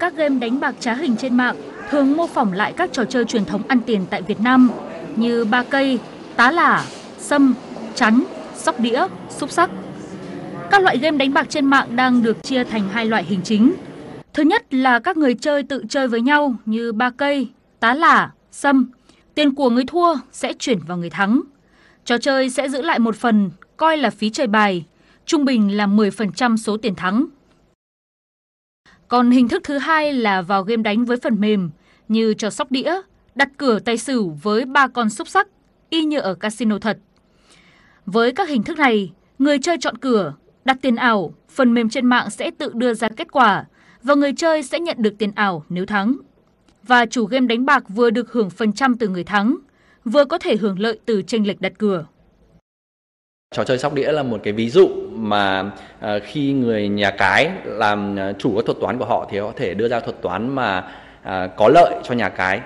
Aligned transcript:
các 0.00 0.16
game 0.16 0.38
đánh 0.38 0.60
bạc 0.60 0.74
trá 0.80 0.94
hình 0.94 1.16
trên 1.16 1.36
mạng 1.36 1.56
thường 1.90 2.16
mô 2.16 2.26
phỏng 2.26 2.52
lại 2.52 2.72
các 2.72 2.92
trò 2.92 3.04
chơi 3.04 3.24
truyền 3.24 3.44
thống 3.44 3.62
ăn 3.68 3.80
tiền 3.86 4.06
tại 4.10 4.22
Việt 4.22 4.40
Nam 4.40 4.70
như 5.16 5.44
ba 5.44 5.62
cây, 5.62 5.98
tá 6.36 6.50
lả, 6.50 6.84
sâm, 7.18 7.54
chắn, 7.94 8.24
sóc 8.54 8.80
đĩa, 8.80 9.06
xúc 9.30 9.50
sắc. 9.50 9.70
Các 10.70 10.82
loại 10.82 10.98
game 10.98 11.18
đánh 11.18 11.32
bạc 11.32 11.46
trên 11.50 11.66
mạng 11.66 11.96
đang 11.96 12.22
được 12.22 12.42
chia 12.42 12.64
thành 12.64 12.88
hai 12.88 13.06
loại 13.06 13.24
hình 13.24 13.40
chính. 13.44 13.72
Thứ 14.34 14.42
nhất 14.42 14.74
là 14.74 14.98
các 14.98 15.16
người 15.16 15.34
chơi 15.34 15.62
tự 15.62 15.84
chơi 15.88 16.08
với 16.08 16.20
nhau 16.20 16.54
như 16.66 16.92
ba 16.92 17.10
cây, 17.10 17.48
tá 17.80 17.94
lả, 17.94 18.30
sâm. 18.50 18.90
Tiền 19.34 19.54
của 19.54 19.70
người 19.70 19.84
thua 19.86 20.16
sẽ 20.32 20.52
chuyển 20.58 20.78
vào 20.78 20.96
người 20.96 21.10
thắng. 21.10 21.40
Trò 22.04 22.18
chơi 22.18 22.50
sẽ 22.50 22.68
giữ 22.68 22.82
lại 22.82 22.98
một 22.98 23.16
phần 23.16 23.50
coi 23.76 23.96
là 23.96 24.10
phí 24.10 24.30
chơi 24.30 24.46
bài, 24.46 24.84
trung 25.26 25.44
bình 25.44 25.76
là 25.76 25.86
10% 25.86 26.56
số 26.56 26.76
tiền 26.76 26.94
thắng. 26.94 27.26
Còn 29.08 29.30
hình 29.30 29.48
thức 29.48 29.62
thứ 29.64 29.78
hai 29.78 30.12
là 30.12 30.42
vào 30.42 30.62
game 30.62 30.82
đánh 30.82 31.04
với 31.04 31.16
phần 31.16 31.40
mềm 31.40 31.70
như 32.08 32.34
trò 32.34 32.50
sóc 32.50 32.70
đĩa, 32.70 32.94
đặt 33.34 33.48
cửa 33.56 33.78
tay 33.78 33.98
xỉu 33.98 34.38
với 34.42 34.64
ba 34.64 34.88
con 34.88 35.10
xúc 35.10 35.28
sắc, 35.28 35.48
y 35.90 36.04
như 36.04 36.18
ở 36.18 36.34
casino 36.34 36.78
thật. 36.78 36.98
Với 38.06 38.32
các 38.32 38.48
hình 38.48 38.62
thức 38.62 38.78
này, 38.78 39.12
người 39.38 39.58
chơi 39.58 39.76
chọn 39.80 39.98
cửa, 39.98 40.34
đặt 40.64 40.78
tiền 40.82 40.96
ảo, 40.96 41.34
phần 41.50 41.74
mềm 41.74 41.88
trên 41.88 42.06
mạng 42.06 42.30
sẽ 42.30 42.50
tự 42.50 42.72
đưa 42.74 42.94
ra 42.94 43.08
kết 43.08 43.32
quả 43.32 43.64
và 44.02 44.14
người 44.14 44.32
chơi 44.32 44.62
sẽ 44.62 44.80
nhận 44.80 44.96
được 45.00 45.14
tiền 45.18 45.32
ảo 45.34 45.64
nếu 45.68 45.86
thắng. 45.86 46.16
Và 46.82 47.06
chủ 47.06 47.24
game 47.24 47.46
đánh 47.46 47.66
bạc 47.66 47.84
vừa 47.88 48.10
được 48.10 48.32
hưởng 48.32 48.50
phần 48.50 48.72
trăm 48.72 48.98
từ 48.98 49.08
người 49.08 49.24
thắng, 49.24 49.56
vừa 50.04 50.24
có 50.24 50.38
thể 50.38 50.56
hưởng 50.56 50.78
lợi 50.78 50.98
từ 51.06 51.22
tranh 51.22 51.46
lệch 51.46 51.60
đặt 51.60 51.72
cửa. 51.78 52.06
Trò 53.54 53.64
chơi 53.64 53.78
sóc 53.78 53.94
đĩa 53.94 54.12
là 54.12 54.22
một 54.22 54.40
cái 54.42 54.52
ví 54.52 54.70
dụ 54.70 54.88
mà 55.12 55.70
ờ, 56.00 56.20
khi 56.24 56.52
người 56.52 56.88
nhà 56.88 57.10
cái 57.10 57.50
làm 57.64 58.16
ờ, 58.16 58.32
chủ 58.38 58.56
các 58.56 58.64
thuật 58.66 58.78
toán 58.80 58.98
của 58.98 59.04
họ 59.04 59.26
thì 59.30 59.38
họ 59.38 59.46
có 59.46 59.52
thể 59.56 59.74
đưa 59.74 59.88
ra 59.88 60.00
thuật 60.00 60.22
toán 60.22 60.54
mà 60.54 60.84
ờ, 61.22 61.48
có 61.56 61.68
lợi 61.68 61.94
cho 62.04 62.14
nhà 62.14 62.28
cái. 62.28 62.60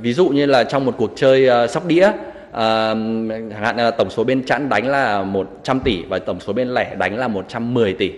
Ví 0.00 0.12
dụ 0.12 0.28
như 0.28 0.46
là 0.46 0.64
trong 0.64 0.84
một 0.84 0.94
cuộc 0.98 1.12
chơi 1.16 1.68
sóc 1.68 1.86
đĩa 1.86 2.10
chẳng 2.52 3.50
hạn 3.62 3.76
là 3.76 3.90
tổng 3.90 4.10
số 4.10 4.24
bên 4.24 4.44
chẵn 4.46 4.68
đánh 4.68 4.88
là 4.88 5.22
100 5.22 5.80
tỷ 5.80 6.02
và 6.08 6.18
tổng 6.18 6.40
số 6.40 6.52
bên 6.52 6.68
lẻ 6.68 6.94
đánh 6.94 7.18
là 7.18 7.28
110 7.28 7.92
tỷ. 7.92 8.12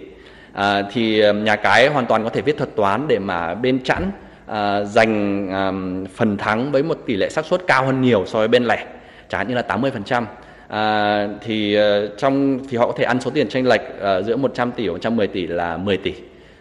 À, 0.52 0.82
thì 0.92 1.32
nhà 1.32 1.56
cái 1.56 1.88
hoàn 1.88 2.06
toàn 2.06 2.24
có 2.24 2.30
thể 2.30 2.40
viết 2.40 2.56
thuật 2.58 2.76
toán 2.76 3.08
để 3.08 3.18
mà 3.18 3.54
bên 3.54 3.82
chẵn 3.84 4.10
à, 4.46 4.84
giành 4.84 5.48
à, 5.52 5.72
phần 6.14 6.36
thắng 6.36 6.72
với 6.72 6.82
một 6.82 6.98
tỷ 7.06 7.16
lệ 7.16 7.28
xác 7.28 7.46
suất 7.46 7.66
cao 7.66 7.86
hơn 7.86 8.00
nhiều 8.00 8.24
so 8.26 8.38
với 8.38 8.48
bên 8.48 8.64
lẻ, 8.64 8.86
chẳng 9.28 9.38
hạn 9.38 9.48
như 9.48 9.54
là 9.54 9.62
80% 9.68 10.24
à, 10.68 11.28
thì 11.42 11.78
uh, 11.78 12.18
trong 12.18 12.58
thì 12.68 12.76
họ 12.76 12.86
có 12.86 12.94
thể 12.96 13.04
ăn 13.04 13.20
số 13.20 13.30
tiền 13.30 13.48
tranh 13.48 13.66
lệch 13.66 13.80
uh, 13.80 14.26
giữa 14.26 14.36
100 14.36 14.72
tỷ 14.72 14.88
và 14.88 14.92
110 14.92 15.26
tỷ 15.26 15.46
là 15.46 15.76
10 15.76 15.96
tỷ 15.96 16.14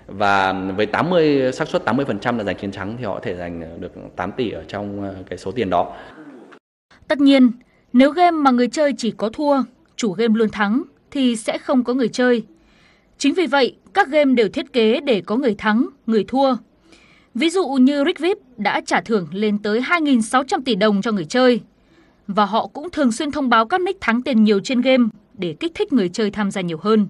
và 0.08 0.54
với 0.54 0.86
80 0.86 1.52
xác 1.54 1.68
suất 1.68 1.86
80% 1.86 2.38
là 2.38 2.44
giành 2.44 2.58
chiến 2.58 2.72
thắng 2.72 2.96
thì 2.98 3.04
họ 3.04 3.14
có 3.14 3.20
thể 3.24 3.36
giành 3.36 3.80
được 3.80 3.92
8 4.16 4.32
tỷ 4.32 4.52
ở 4.52 4.64
trong 4.68 5.04
ờ, 5.04 5.16
cái 5.30 5.38
số 5.38 5.52
tiền 5.52 5.70
đó. 5.70 5.94
Tất 7.08 7.20
nhiên, 7.20 7.52
nếu 7.94 8.12
game 8.12 8.32
mà 8.32 8.52
người 8.52 8.68
chơi 8.68 8.94
chỉ 8.98 9.12
có 9.12 9.30
thua, 9.30 9.64
chủ 9.96 10.12
game 10.12 10.34
luôn 10.38 10.50
thắng 10.50 10.84
thì 11.12 11.36
sẽ 11.36 11.58
không 11.58 11.84
có 11.84 11.94
người 11.94 12.10
chơi. 12.10 12.44
Chính 13.18 13.34
vì 13.34 13.48
vậy, 13.48 13.76
các 13.94 14.08
game 14.08 14.34
đều 14.34 14.50
thiết 14.50 14.74
kế 14.74 15.00
để 15.00 15.22
có 15.22 15.36
người 15.36 15.56
thắng, 15.58 15.88
người 16.06 16.26
thua. 16.28 16.56
Ví 17.36 17.50
dụ 17.50 17.68
như 17.68 18.04
Rick 18.06 18.20
VIP 18.20 18.38
đã 18.58 18.82
trả 18.86 19.02
thưởng 19.02 19.28
lên 19.32 19.58
tới 19.58 19.80
2.600 19.80 20.60
tỷ 20.66 20.76
đồng 20.76 21.02
cho 21.02 21.12
người 21.12 21.26
chơi 21.26 21.62
và 22.28 22.46
họ 22.46 22.68
cũng 22.68 22.90
thường 22.92 23.12
xuyên 23.12 23.32
thông 23.32 23.50
báo 23.50 23.68
các 23.68 23.82
nick 23.82 24.02
thắng 24.02 24.22
tiền 24.22 24.44
nhiều 24.44 24.60
trên 24.60 24.82
game 24.82 25.04
để 25.34 25.56
kích 25.60 25.72
thích 25.76 25.94
người 25.94 26.10
chơi 26.10 26.32
tham 26.32 26.52
gia 26.52 26.62
nhiều 26.62 26.78
hơn. 26.82 27.08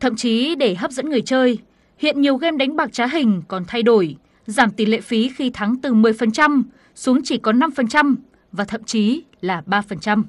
Thậm 0.00 0.16
chí 0.16 0.54
để 0.54 0.74
hấp 0.74 0.90
dẫn 0.90 1.10
người 1.10 1.22
chơi, 1.22 1.58
hiện 1.98 2.20
nhiều 2.20 2.36
game 2.36 2.56
đánh 2.56 2.76
bạc 2.76 2.92
trá 2.92 3.06
hình 3.06 3.42
còn 3.48 3.64
thay 3.64 3.82
đổi, 3.82 4.16
giảm 4.46 4.70
tỷ 4.70 4.86
lệ 4.86 5.00
phí 5.00 5.28
khi 5.28 5.50
thắng 5.50 5.76
từ 5.76 5.94
10% 5.94 6.62
xuống 6.94 7.20
chỉ 7.24 7.38
có 7.38 7.52
5% 7.52 8.14
và 8.52 8.64
thậm 8.64 8.84
chí 8.84 9.22
là 9.40 9.62
3%. 9.66 10.22